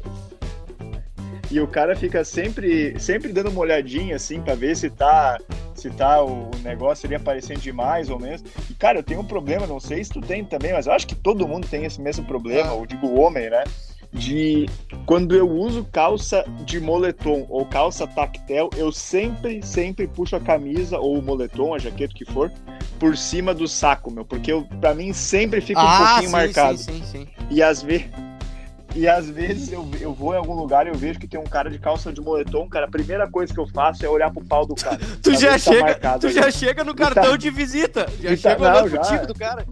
[1.51, 5.39] e o cara fica sempre, sempre dando uma olhadinha assim pra ver se tá,
[5.75, 8.43] se tá o negócio ali aparecendo demais ou menos.
[8.71, 11.07] E cara, eu tenho um problema, não sei se tu tem também, mas eu acho
[11.07, 12.77] que todo mundo tem esse mesmo problema, Ah.
[12.77, 13.65] eu digo homem, né?
[14.13, 14.69] De
[15.07, 20.99] quando eu uso calça de moletom ou calça tactel, eu sempre, sempre puxo a camisa
[20.99, 22.51] ou o moletom, a jaqueta que for,
[22.99, 26.33] por cima do saco, meu, porque eu, pra mim sempre fica um ah, pouquinho sim,
[26.33, 26.79] marcado.
[26.79, 27.29] sim, sim, sim.
[27.51, 28.07] E às vezes.
[28.95, 31.45] E às vezes eu, eu vou em algum lugar e eu vejo que tem um
[31.45, 34.45] cara de calça de moletom, cara, a primeira coisa que eu faço é olhar pro
[34.45, 34.99] pau do cara.
[35.23, 36.35] Tu já tá chega, marcado tu ali.
[36.35, 38.07] já chega no E tá- cartão de visita.
[38.21, 39.03] Já tá- chega olhando pro já.
[39.13, 39.65] tico do cara.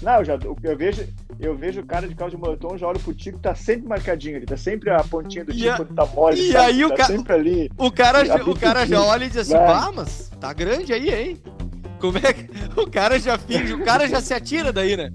[0.00, 1.06] Não, eu já, eu vejo,
[1.38, 4.36] eu vejo o cara de calça de moletom, já olho pro tico, tá sempre marcadinho
[4.36, 6.64] ali, tá sempre a pontinha do tico quando tá mole, e sabe?
[6.64, 7.70] aí o tá ca- sempre ali.
[7.76, 11.38] O cara, o cara já olha e diz assim, pá, mas tá grande aí, hein?
[11.98, 12.48] Como é que.
[12.80, 15.10] O cara já finge, o cara já se atira daí, né?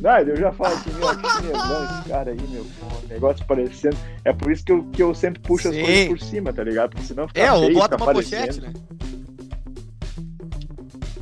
[0.00, 2.66] Não, eu já falo assim, meu, que esse cara aí, meu,
[3.08, 3.96] negócio parecendo.
[4.24, 5.80] É por isso que eu, que eu sempre puxo Sim.
[5.80, 6.90] as coisas por cima, tá ligado?
[6.90, 8.72] Porque senão fica É, ou bota fica uma pochete, né?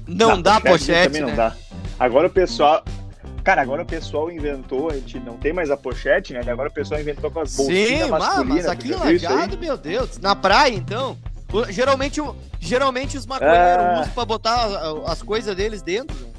[0.07, 1.29] Não dá pochete, também né?
[1.29, 1.55] não dá.
[1.99, 2.85] Agora o pessoal.
[3.43, 6.41] Cara, agora o pessoal inventou, a gente não tem mais a pochete, né?
[6.47, 8.49] Agora o pessoal inventou com as bolsinhas Sim, mas, masculinas.
[8.49, 8.95] mas tu aqui?
[8.95, 10.19] Lajado, meu Deus.
[10.19, 11.17] Na praia, então.
[11.69, 12.21] geralmente,
[12.59, 14.01] geralmente os maconheiros Ah.
[14.01, 14.67] usam pra botar
[15.07, 16.17] as coisas deles dentro.
[16.17, 16.34] né?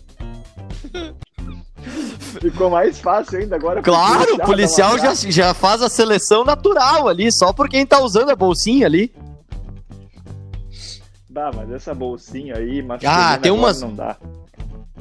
[2.52, 3.82] Ficou mais fácil ainda agora.
[3.82, 8.30] Claro, o policial já, já faz a seleção natural ali, só por quem tá usando
[8.30, 9.12] a bolsinha ali.
[11.28, 14.16] Dá, mas essa bolsinha aí, mas Ah, tem umas- não dá.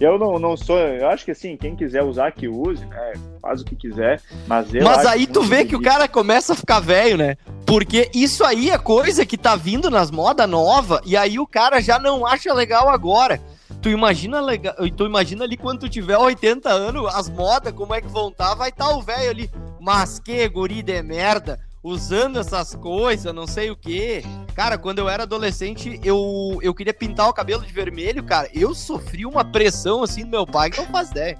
[0.00, 0.76] Eu não, não sou.
[0.78, 3.12] Eu acho que assim, quem quiser usar que use, né?
[3.40, 4.20] Faz o que quiser.
[4.46, 7.36] Mas Mas aí tu vê que o cara começa a ficar velho, né?
[7.64, 11.80] Porque isso aí é coisa que tá vindo nas modas nova e aí o cara
[11.80, 13.40] já não acha legal agora.
[13.84, 18.00] Tu imagina legal, tu imagina ali quando tu tiver 80 anos, as modas como é
[18.00, 22.74] que vão tá, vai tá o velho ali, mas que guri de merda, usando essas
[22.74, 24.24] coisas, não sei o que.
[24.54, 28.48] Cara, quando eu era adolescente, eu, eu queria pintar o cabelo de vermelho, cara.
[28.54, 31.38] Eu sofri uma pressão assim do meu pai que não faz ideia.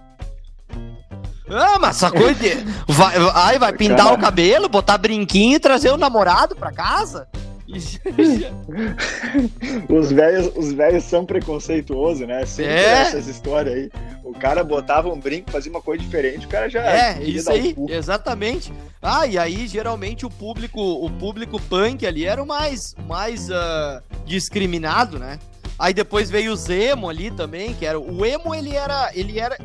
[1.49, 2.57] Ah, mas essa coisa de.
[2.87, 4.15] Vai, ai, vai pintar Cara.
[4.15, 7.27] o cabelo, botar brinquinho e trazer o namorado pra casa?
[9.89, 12.45] os velhos os velhos são preconceituosos, né?
[12.45, 13.03] Sempre é.
[13.03, 13.91] essas histórias aí.
[14.23, 16.85] O cara botava um brinco, fazia uma coisa diferente, o cara já.
[16.85, 18.73] É, isso aí, exatamente.
[19.01, 24.03] Ah, e aí geralmente o público, o público punk ali era o mais, mais uh,
[24.27, 25.39] discriminado, né?
[25.79, 27.99] Aí depois veio o Zemo ali também, que era.
[27.99, 29.11] O emo, ele era.
[29.15, 29.59] Ele era.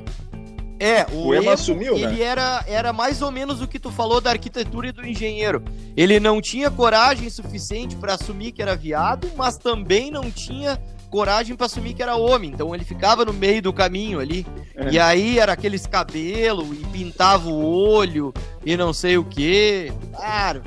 [0.80, 2.04] É, o, o emo assumiu, né?
[2.04, 5.62] ele era, era mais ou menos o que tu falou da arquitetura e do engenheiro.
[5.96, 11.56] Ele não tinha coragem suficiente para assumir que era viado, mas também não tinha coragem
[11.56, 12.52] para assumir que era homem.
[12.52, 14.46] Então ele ficava no meio do caminho ali.
[14.76, 14.92] É.
[14.92, 18.34] E aí era aqueles cabelos e pintava o olho
[18.66, 19.92] e não sei o que.
[20.14, 20.64] Claro.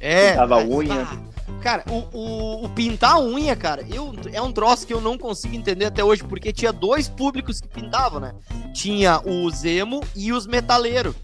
[0.00, 0.30] É.
[0.30, 1.02] Pintava a unha.
[1.02, 1.31] Ah,
[1.62, 5.16] Cara, o, o, o, pintar a unha, cara, eu, é um troço que eu não
[5.16, 8.34] consigo entender até hoje, porque tinha dois públicos que pintavam, né?
[8.74, 11.14] Tinha os emo e os metaleiros,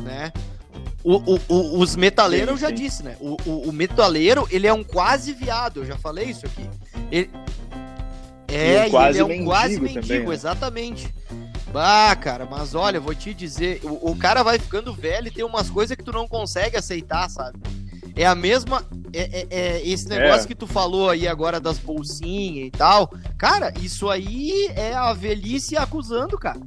[0.00, 0.32] né?
[1.04, 3.16] O, o, o, os metaleiros eu já disse, né?
[3.20, 6.68] O, o, o, metaleiro, ele é um quase viado, eu já falei isso aqui.
[7.10, 7.30] Ele...
[8.48, 10.34] É, um ele é um mendigo quase mendigo, também, né?
[10.34, 11.14] exatamente.
[11.74, 15.44] Ah, cara, mas olha, vou te dizer, o, o cara vai ficando velho e tem
[15.44, 17.58] umas coisas que tu não consegue aceitar, sabe?
[18.14, 18.84] É a mesma.
[19.12, 20.46] É, é, é esse negócio é.
[20.46, 23.12] que tu falou aí agora das bolsinhas e tal.
[23.36, 26.60] Cara, isso aí é a velhice acusando, cara.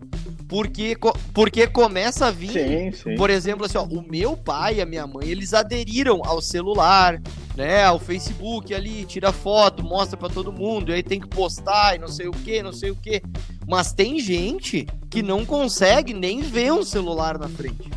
[0.47, 0.95] Porque,
[1.33, 3.15] porque começa a vir, sim, sim.
[3.15, 7.19] por exemplo, assim, ó, o meu pai e a minha mãe, eles aderiram ao celular,
[7.57, 11.95] né, ao Facebook ali, tira foto, mostra para todo mundo, e aí tem que postar
[11.95, 13.23] e não sei o que, não sei o que.
[13.67, 17.89] Mas tem gente que não consegue nem ver um celular na frente.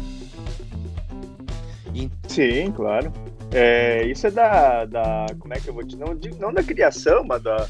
[2.29, 3.13] Sim, claro.
[3.53, 5.27] É, isso é da, da.
[5.39, 5.97] Como é que eu vou te.
[5.97, 7.67] Não, não da criação, mas da,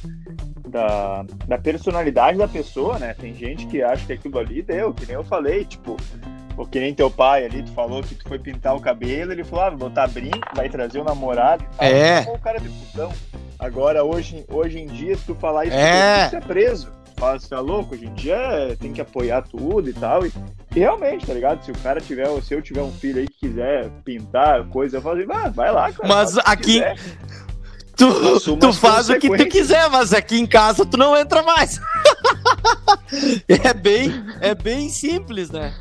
[0.68, 3.14] da, da personalidade da pessoa, né?
[3.14, 5.96] Tem gente que acha que aquilo ali deu, que nem eu falei, tipo,
[6.56, 9.44] ou que nem teu pai ali, tu falou que tu foi pintar o cabelo, ele
[9.44, 11.86] falou, ah, vou botar brinco, vai trazer o um namorado e tal.
[11.86, 12.20] É.
[12.22, 13.12] o cara de putão.
[13.58, 16.28] Agora, hoje, hoje em dia, se tu falar isso, é.
[16.28, 16.92] tu é preso.
[17.16, 17.94] Fala, você tá louco?
[17.94, 20.24] Hoje em dia tem que apoiar tudo e tal.
[20.24, 20.32] E,
[20.78, 21.64] e, realmente, tá ligado?
[21.64, 25.02] Se o cara tiver, se eu tiver um filho aí que quiser pintar coisa, eu
[25.02, 26.08] falo assim, ah, vai lá, cara.
[26.08, 26.80] Mas aqui.
[27.96, 31.80] Tu, tu faz o que tu quiser, mas aqui em casa tu não entra mais.
[33.48, 35.74] é bem, é bem simples, né?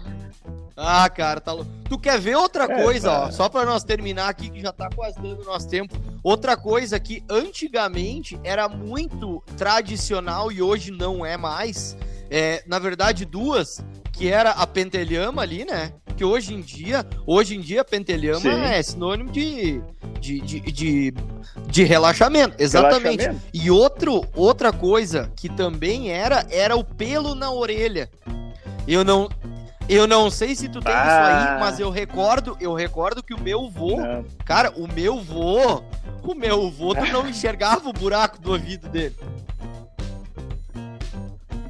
[0.75, 1.69] Ah, cara, tá louco.
[1.87, 3.31] Tu quer ver outra é, coisa, ó?
[3.31, 5.95] Só pra nós terminar aqui, que já tá quase dando nosso tempo.
[6.23, 11.95] Outra coisa que antigamente era muito tradicional e hoje não é mais.
[12.29, 15.93] É, na verdade, duas, que era a pentelhama ali, né?
[16.15, 18.49] Que hoje em dia, hoje em dia, pentelhama Sim.
[18.49, 19.81] é sinônimo de,
[20.19, 21.13] de, de, de,
[21.67, 22.55] de relaxamento.
[22.57, 23.21] Exatamente.
[23.21, 23.47] Relaxamento.
[23.53, 28.09] E outro, outra coisa que também era, era o pelo na orelha.
[28.87, 29.29] Eu não,
[29.89, 31.01] eu não sei se tu tem ah.
[31.01, 31.57] isso aí, ah.
[31.59, 34.25] mas eu recordo, eu recordo que o meu vô, não.
[34.43, 35.83] cara, o meu vô,
[36.23, 39.15] o meu vô, tu não enxergava o buraco do ouvido dele.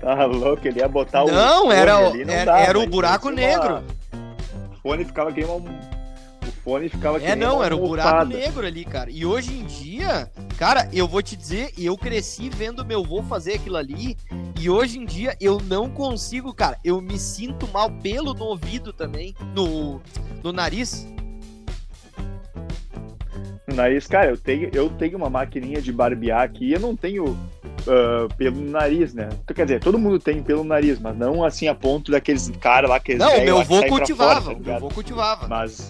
[0.08, 1.28] Tá louco, ele ia botar o.
[1.28, 3.84] Não, era, ali, não era, dava, era o buraco negro.
[4.72, 8.86] O fone ficava que uma o fone ficava É, não, era o buraco negro ali,
[8.86, 9.12] cara.
[9.12, 13.56] E hoje em dia, cara, eu vou te dizer, eu cresci vendo meu avô fazer
[13.56, 14.16] aquilo ali.
[14.58, 16.78] E hoje em dia eu não consigo, cara.
[16.86, 20.02] Eu me sinto mal pelo no ouvido também, no,
[20.42, 21.06] no nariz.
[23.68, 26.72] No nariz, cara, eu tenho, eu tenho uma maquininha de barbear aqui.
[26.72, 27.38] Eu não tenho
[27.88, 29.30] Uh, pelo nariz, né?
[29.56, 33.00] Quer dizer, todo mundo tem pelo nariz, mas não assim a ponto daqueles caras lá
[33.00, 35.48] que Não, o meu avô cultivava, fora, tá meu avô cultivava.
[35.48, 35.90] Mas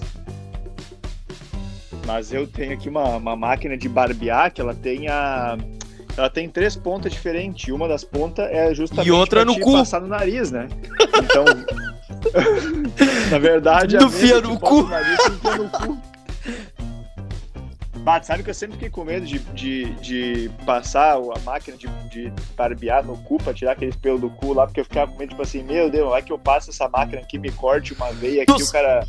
[2.08, 5.58] mas eu tenho aqui uma, uma máquina de barbear que ela tem a.
[6.16, 7.68] Ela tem três pontas diferentes.
[7.72, 9.74] Uma das pontas é justamente e outra no cu.
[9.74, 10.70] passar no nariz, né?
[11.22, 11.44] Então.
[13.30, 14.84] na verdade, do fia no cu.
[14.84, 15.20] Nariz,
[15.58, 15.98] no cu.
[18.08, 21.90] Bah, sabe que eu sempre fiquei com medo de, de, de passar a máquina de,
[22.10, 25.20] de barbear no cu pra tirar aqueles pelos do cu lá, porque eu ficava com
[25.20, 28.10] medo, tipo assim, meu Deus, vai que eu passo essa máquina aqui, me corte uma
[28.14, 28.64] veia aqui, tu...
[28.64, 29.06] o cara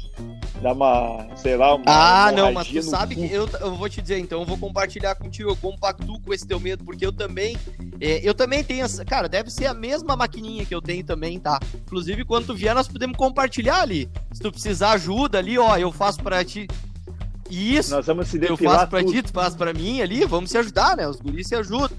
[0.61, 1.85] dá uma, sei lá, uma.
[1.87, 3.21] Ah, não, mas tu sabe cu.
[3.21, 6.47] que eu, eu vou te dizer, então, eu vou compartilhar contigo, eu compactuo com esse
[6.47, 7.57] teu medo, porque eu também.
[8.01, 9.05] É, eu também tenho essa.
[9.05, 11.61] Cara, deve ser a mesma maquininha que eu tenho também, tá?
[11.87, 14.09] Inclusive, quando tu vier, nós podemos compartilhar ali.
[14.33, 16.67] Se tu precisar ajuda ali, ó, eu faço pra ti.
[17.51, 17.91] Isso.
[17.91, 19.13] Nós vamos se depilar Eu faço pra tudo.
[19.13, 21.09] ti, tu faz pra mim ali, vamos se ajudar, né?
[21.09, 21.97] Os guris se ajudam.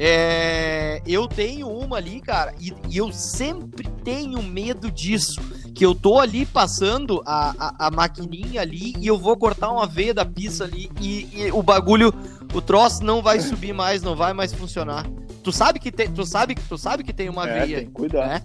[0.00, 5.40] É, eu tenho uma ali, cara, e, e, eu sempre tenho medo disso.
[5.74, 9.86] Que eu tô ali passando a, a, a, maquininha ali e eu vou cortar uma
[9.86, 12.12] veia da pista ali e, e, o bagulho,
[12.54, 15.04] o troço não vai subir mais, não vai mais funcionar.
[15.42, 17.76] Tu sabe que tem, tu sabe, tu sabe que tem uma é, veia.
[17.78, 18.28] Tem que cuidar.
[18.28, 18.42] Né?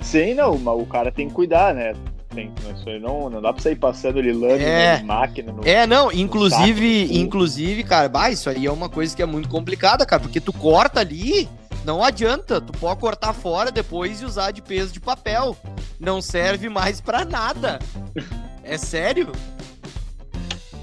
[0.00, 1.94] Sim, não, o cara tem que cuidar, né?
[2.36, 2.52] Tem.
[2.76, 5.02] Isso aí não, não dá pra sair passando lâmina, É.
[5.02, 5.52] máquina.
[5.52, 5.66] No...
[5.66, 7.18] É, não, inclusive, saco, cu.
[7.18, 10.52] inclusive, cara, bah, isso aí é uma coisa que é muito complicada, cara, porque tu
[10.52, 11.48] corta ali,
[11.84, 15.56] não adianta, tu pode cortar fora depois e usar de peso de papel.
[15.98, 17.78] Não serve mais pra nada.
[18.62, 19.32] É sério?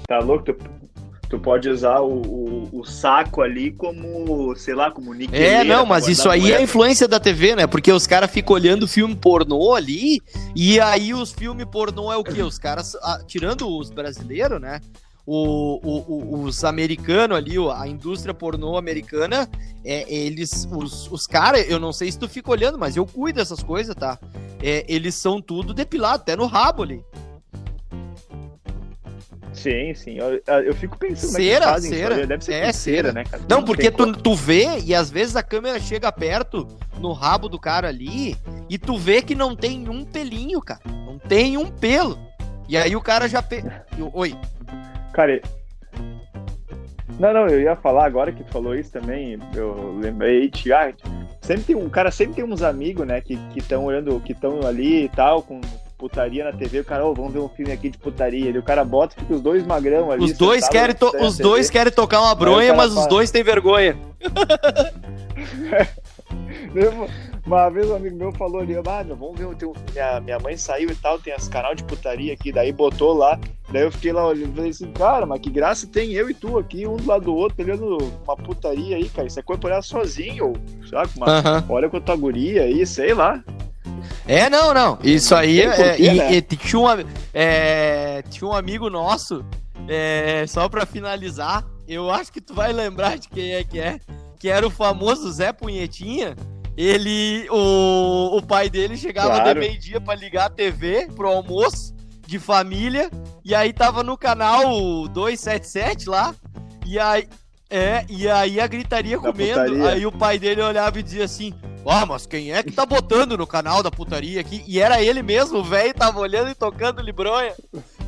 [0.08, 0.44] Tá louco?
[0.44, 0.56] Tu,
[1.28, 5.60] tu pode usar o, o, o saco ali como, sei lá, como niqueleira.
[5.60, 6.62] É, não, mas isso aí é moeda.
[6.62, 7.66] influência da TV, né?
[7.66, 10.20] Porque os caras ficam olhando filme pornô ali,
[10.54, 12.42] e aí os filmes pornô é o quê?
[12.42, 14.80] Os caras, ah, tirando os brasileiros, né?
[15.26, 19.48] O, o- o- os americanos ali, a indústria pornô americana,
[19.82, 23.38] é, eles, os, os caras, eu não sei se tu fica olhando, mas eu cuido
[23.38, 24.18] dessas coisas, tá?
[24.62, 27.02] É, eles são tudo depilado, até no rabo ali.
[29.64, 30.18] Sim, sim.
[30.18, 32.26] Eu, eu fico pensando Cera, fazem cera.
[32.26, 33.12] Deve ser É, cera.
[33.12, 33.42] né, cara?
[33.48, 37.58] Não, porque tu, tu vê e às vezes a câmera chega perto no rabo do
[37.58, 38.36] cara ali
[38.68, 40.82] e tu vê que não tem um pelinho, cara.
[40.86, 42.18] Não tem um pelo.
[42.68, 43.40] E aí o cara já.
[43.40, 43.64] Pe...
[44.12, 44.36] Oi.
[45.14, 45.40] Cara,
[47.18, 50.98] não, não, eu ia falar agora que tu falou isso também, eu lembrei, Tiago,
[51.40, 54.66] sempre tem um o cara sempre tem uns amigos, né, que estão olhando, que estão
[54.66, 55.60] ali e tal, com
[56.04, 58.62] putaria na TV, o cara, ô, vamos ver um filme aqui de putaria, e o
[58.62, 60.22] cara bota, fica os dois magrão ali.
[60.22, 63.96] Os dois, querem os dois querem tocar uma bronha, mas os fala- dois têm vergonha.
[67.46, 70.38] Uma vez um amigo meu falou ali, ah, meu, vamos ver, tem um- minha, minha
[70.38, 73.38] mãe saiu e tal, tem esse canal de putaria aqui, daí botou lá,
[73.70, 76.34] daí eu fiquei lá olhando e falei assim, cara, mas que graça tem eu e
[76.34, 79.60] tu aqui, um do lado do outro, olhando uma putaria aí, cara, isso é coisa
[79.60, 80.56] pra olhar sozinho, ou,
[80.88, 81.64] sabe, uma, Aham.
[81.68, 83.42] olha com a tua guria aí, sei lá.
[84.26, 84.98] É, não, não.
[85.02, 85.68] Isso aí é.
[85.76, 86.34] porquê, e- né?
[86.34, 86.86] e tinha, um,
[87.32, 89.44] é, tinha um amigo nosso,
[89.88, 93.98] é, só pra finalizar, eu acho que tu vai lembrar de quem é que é,
[94.38, 96.34] que era o famoso Zé Punhetinha.
[96.76, 97.46] Ele.
[97.50, 99.54] O, o pai dele chegava Claro.
[99.60, 101.94] de meio-dia pra ligar a TV pro almoço
[102.26, 103.10] de família,
[103.44, 104.62] e aí tava no canal
[105.08, 106.34] 277 lá,
[106.86, 107.28] e aí.
[107.70, 109.88] É, e aí a gritaria Da comendo, putaria.
[109.90, 111.52] aí o pai dele olhava e dizia assim:
[111.90, 114.64] ah, mas quem é que tá botando no canal da putaria aqui?
[114.66, 117.52] E era ele mesmo, o velho tava olhando e tocando libronha.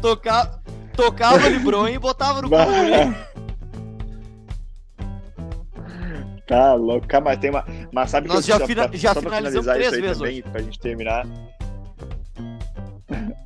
[0.01, 0.61] Toca...
[0.97, 2.65] Tocava libronha e botava no Bah.
[2.65, 3.37] cu.
[6.47, 7.65] Tá louco, mas tem uma.
[7.93, 11.27] Mas sabe Nós que eu já fina- já finalizamos três vezes também, pra gente terminar.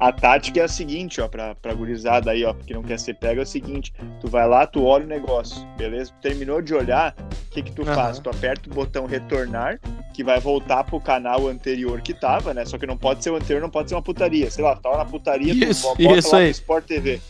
[0.00, 3.12] A tática é a seguinte, ó, pra, pra gurizada aí, ó, que não quer ser
[3.14, 6.10] pega, é o seguinte: tu vai lá, tu olha o negócio, beleza?
[6.12, 7.94] Tu terminou de olhar, o que que tu Aham.
[7.94, 8.18] faz?
[8.18, 9.78] Tu aperta o botão retornar,
[10.14, 12.64] que vai voltar pro canal anterior que tava, né?
[12.64, 14.50] Só que não pode ser o anterior, não pode ser uma putaria.
[14.50, 16.44] Sei lá, tu tava na putaria, Isso, tu bota isso lá aí.
[16.46, 17.20] no Sport TV,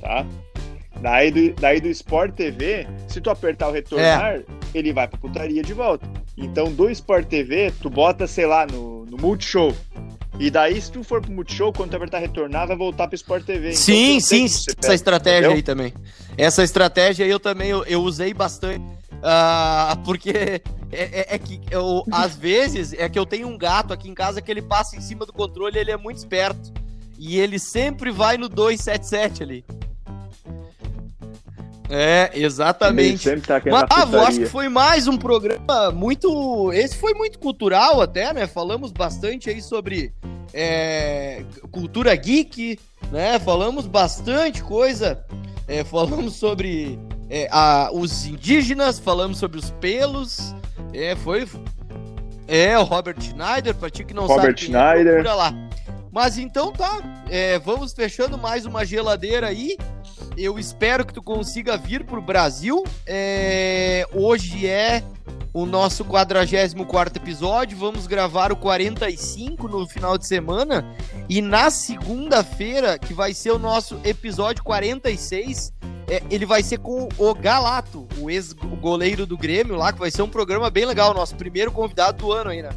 [0.00, 0.24] tá?
[1.00, 4.42] Daí do, daí do Sport TV, se tu apertar o retornar,
[4.72, 6.08] ele vai pra putaria de volta.
[6.38, 9.74] Então, do Sport TV, tu bota, sei lá, no, no Multishow.
[10.38, 13.44] E daí, se tu for pro Multishow, quando tu apertar retornar, vai voltar pro Sport
[13.44, 13.68] TV.
[13.70, 15.56] Então, Sim, sim, essa estratégia entendeu?
[15.56, 15.94] aí também.
[16.36, 18.84] Essa estratégia aí eu também eu, eu usei bastante.
[19.22, 20.60] ah, porque é,
[20.92, 24.42] é- é que eu, às vezes é que eu tenho um gato aqui em casa
[24.42, 26.70] que ele passa em cima do controle ele é muito esperto.
[27.18, 29.64] E ele sempre vai no 277 ali.
[31.88, 33.28] É, exatamente.
[33.42, 36.72] tá Mas, ah, eu acho que foi mais um programa muito.
[36.72, 38.46] Esse foi muito cultural até, né?
[38.46, 40.12] Falamos bastante aí sobre
[40.52, 42.78] é, cultura geek,
[43.12, 43.38] né?
[43.38, 45.24] Falamos bastante coisa.
[45.68, 46.98] É, falamos sobre
[47.30, 50.54] é, a- os indígenas, falamos sobre os pelos.
[50.92, 51.46] É, foi.
[52.48, 54.76] É, o Robert Schneider, pra ti que não Robert sabe.
[54.76, 55.14] é, Schneider.
[55.14, 55.54] procura lá.
[56.16, 57.02] Mas então tá.
[57.28, 59.76] é, vamos fechando mais uma geladeira aí.
[60.34, 62.82] Eu espero que tu consiga vir pro Brasil.
[63.06, 65.04] É, hoje é
[65.52, 67.76] o nosso 44 episódio.
[67.76, 70.90] Vamos gravar o 45 no final de semana.
[71.28, 75.70] E na segunda-feira, que vai ser o nosso episódio 46,
[76.08, 80.22] é, ele vai ser com o Galato, o ex-goleiro do Grêmio lá, que vai ser
[80.22, 81.12] um programa bem legal.
[81.12, 82.70] Nosso primeiro convidado do ano aí, né?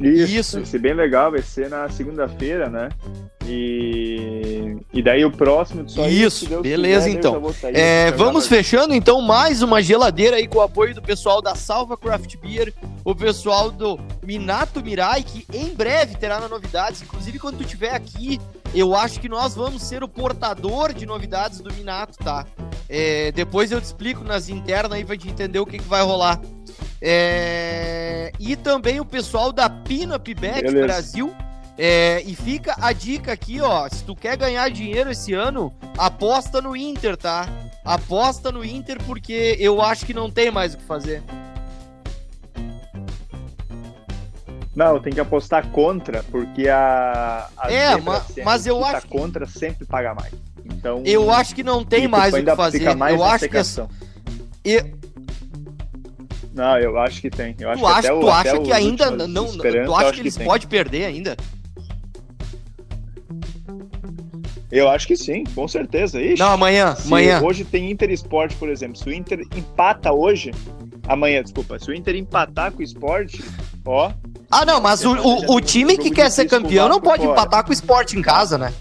[0.00, 0.56] Isso, Isso.
[0.56, 2.88] vai ser bem legal, vai ser na segunda-feira, né?
[3.48, 7.42] E, e daí o próximo aí, Isso, Deus beleza, quiser, então.
[7.72, 11.54] É, já vamos fechando então mais uma geladeira aí com o apoio do pessoal da
[11.54, 12.74] Salva Craft Beer,
[13.04, 17.02] o pessoal do Minato Mirai, que em breve terá novidades.
[17.02, 18.40] Inclusive, quando tu estiver aqui,
[18.74, 22.44] eu acho que nós vamos ser o portador de novidades do Minato, tá?
[22.88, 26.02] É, depois eu te explico nas internas aí pra gente entender o que, que vai
[26.02, 26.40] rolar.
[27.08, 30.86] É, e também o pessoal da Pinup Bet Beleza.
[30.86, 31.32] Brasil.
[31.78, 33.88] É, e fica a dica aqui, ó.
[33.88, 37.46] Se tu quer ganhar dinheiro esse ano, aposta no Inter, tá?
[37.84, 41.22] Aposta no Inter porque eu acho que não tem mais o que fazer.
[44.74, 47.48] Não, tem que apostar contra, porque a.
[47.56, 49.06] a é, mas, mas eu tá acho.
[49.06, 50.34] contra sempre paga mais.
[50.64, 51.02] Então.
[51.04, 52.82] Eu acho que não tem mais o que fazer.
[52.82, 53.56] eu acho que.
[54.64, 54.95] Eu...
[56.56, 57.54] Não, eu acho que tem.
[57.60, 59.46] Eu acho tu que acha, até tu o, acha que ainda não.
[59.46, 61.36] Tu acha que eles que podem perder ainda?
[64.72, 66.20] Eu acho que sim, com certeza.
[66.20, 67.42] Ixi, não, amanhã, amanhã.
[67.42, 68.96] Hoje tem Inter Sport, por exemplo.
[68.96, 70.50] Se o Inter empata hoje,
[71.06, 73.38] amanhã, desculpa, se o Inter empatar com o Sport,
[73.84, 74.10] ó.
[74.50, 77.32] Ah, não, mas o, o, o time que quer ser campeão não pode fora.
[77.32, 78.72] empatar com o Sport em casa, né?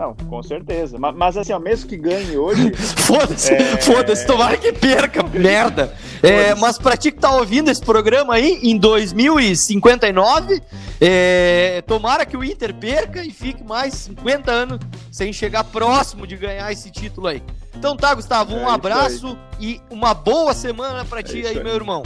[0.00, 0.98] Não, com certeza.
[0.98, 2.72] Mas, mas assim, ó, mesmo que ganhe hoje.
[3.04, 3.76] foda-se, é...
[3.82, 5.94] foda-se, tomara que perca, merda.
[6.22, 10.62] É, mas pra ti que tá ouvindo esse programa aí, em 2059,
[10.98, 14.78] é, tomara que o Inter perca e fique mais 50 anos
[15.12, 17.42] sem chegar próximo de ganhar esse título aí.
[17.76, 21.74] Então tá, Gustavo, um é abraço e uma boa semana pra ti aí, aí, meu
[21.74, 22.02] irmão.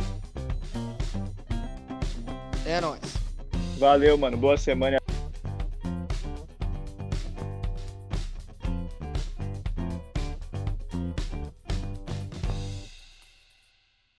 [2.66, 3.00] É nóis.
[3.78, 4.36] Valeu, mano.
[4.36, 4.98] Boa semana.